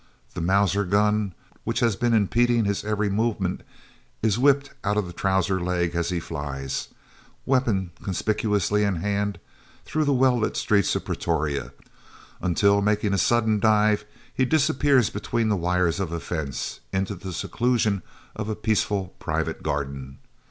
The 0.33 0.41
Mauser 0.41 0.83
gun, 0.83 1.35
which 1.63 1.79
has 1.81 1.95
been 1.95 2.15
impeding 2.15 2.65
his 2.65 2.83
every 2.83 3.07
movement, 3.07 3.61
is 4.23 4.39
whipped 4.39 4.71
out 4.83 4.97
of 4.97 5.05
the 5.05 5.13
trouser 5.13 5.59
leg 5.61 5.95
as 5.95 6.09
he 6.09 6.19
flies, 6.19 6.87
weapon 7.45 7.91
conspicuously 8.01 8.81
in 8.83 8.95
hand, 8.95 9.37
through 9.85 10.05
the 10.05 10.11
well 10.13 10.39
lit 10.39 10.57
streets 10.57 10.95
of 10.95 11.05
Pretoria, 11.05 11.71
until, 12.41 12.81
making 12.81 13.13
a 13.13 13.19
sudden 13.19 13.59
dive, 13.59 14.03
he 14.33 14.43
disappears 14.43 15.11
between 15.11 15.49
the 15.49 15.55
wires 15.55 15.99
of 15.99 16.11
a 16.11 16.19
fence, 16.19 16.79
into 16.91 17.13
the 17.13 17.31
seclusion 17.31 18.01
of 18.35 18.49
a 18.49 18.55
peaceful 18.55 19.13
private 19.19 19.61
garden. 19.61 20.17